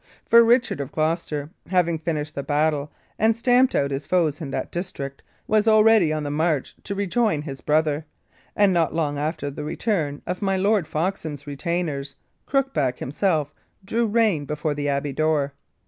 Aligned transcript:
For 0.25 0.43
Richard 0.43 0.79
of 0.81 0.91
Gloucester, 0.91 1.51
having 1.67 1.99
finished 1.99 2.33
the 2.33 2.41
battle 2.41 2.91
and 3.19 3.35
stamped 3.37 3.75
out 3.75 3.91
his 3.91 4.07
foes 4.07 4.41
in 4.41 4.49
that 4.49 4.71
district, 4.71 5.21
was 5.45 5.67
already 5.67 6.11
on 6.11 6.23
the 6.23 6.31
march 6.31 6.73
to 6.85 6.95
rejoin 6.95 7.43
his 7.43 7.61
brother; 7.61 8.07
and 8.55 8.73
not 8.73 8.95
long 8.95 9.19
after 9.19 9.51
the 9.51 9.63
return 9.63 10.23
of 10.25 10.41
my 10.41 10.57
Lord 10.57 10.87
Foxham's 10.87 11.45
retainers, 11.45 12.15
Crookback 12.47 12.97
himself 12.97 13.53
drew 13.85 14.07
rein 14.07 14.45
before 14.45 14.73
the 14.73 14.89
abbey 14.89 15.13
door. 15.13 15.53